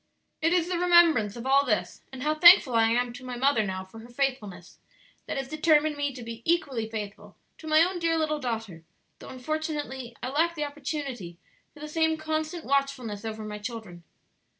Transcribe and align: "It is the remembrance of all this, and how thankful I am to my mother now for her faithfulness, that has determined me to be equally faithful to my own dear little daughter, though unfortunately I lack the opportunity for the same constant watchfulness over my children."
"It 0.41 0.51
is 0.51 0.67
the 0.67 0.79
remembrance 0.79 1.35
of 1.35 1.45
all 1.45 1.63
this, 1.63 2.01
and 2.11 2.23
how 2.23 2.33
thankful 2.33 2.73
I 2.73 2.89
am 2.89 3.13
to 3.13 3.23
my 3.23 3.37
mother 3.37 3.63
now 3.63 3.83
for 3.83 3.99
her 3.99 4.09
faithfulness, 4.09 4.79
that 5.27 5.37
has 5.37 5.47
determined 5.47 5.95
me 5.95 6.11
to 6.15 6.23
be 6.23 6.41
equally 6.43 6.89
faithful 6.89 7.37
to 7.59 7.67
my 7.67 7.83
own 7.83 7.99
dear 7.99 8.17
little 8.17 8.39
daughter, 8.39 8.83
though 9.19 9.29
unfortunately 9.29 10.15
I 10.23 10.29
lack 10.29 10.55
the 10.55 10.65
opportunity 10.65 11.37
for 11.71 11.81
the 11.81 11.87
same 11.87 12.17
constant 12.17 12.65
watchfulness 12.65 13.23
over 13.23 13.43
my 13.45 13.59
children." 13.59 14.03